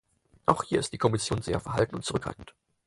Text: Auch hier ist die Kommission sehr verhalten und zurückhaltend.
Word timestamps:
Auch 0.47 0.63
hier 0.63 0.79
ist 0.79 0.93
die 0.93 0.97
Kommission 0.97 1.43
sehr 1.43 1.59
verhalten 1.59 1.93
und 1.93 2.03
zurückhaltend. 2.03 2.55